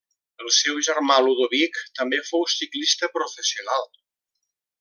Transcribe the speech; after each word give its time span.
El 0.43 0.47
seu 0.59 0.79
germà 0.87 1.17
Ludovic 1.25 1.77
també 2.01 2.21
fou 2.31 2.47
ciclista 2.57 3.13
professional. 3.19 3.91